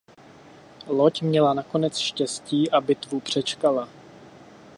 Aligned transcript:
Loď 0.87 1.21
měla 1.21 1.53
nakonec 1.53 1.97
štěstí 1.97 2.71
a 2.71 2.81
bitvu 2.81 3.19
přečkala. 3.19 3.89